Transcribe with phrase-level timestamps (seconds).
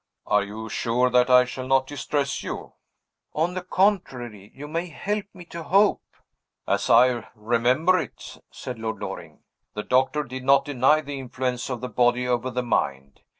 [0.25, 2.73] "Are you sure that I shall not distress you?"
[3.35, 6.01] "On the contrary, you may help me to hope."
[6.67, 9.43] "As I remember it," said Lord Loring,
[9.75, 13.21] "the doctor did not deny the influence of the body over the mind.